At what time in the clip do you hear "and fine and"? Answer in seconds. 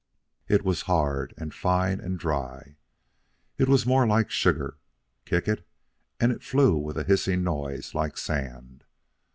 1.37-2.17